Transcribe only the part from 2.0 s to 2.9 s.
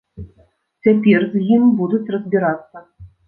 разбірацца.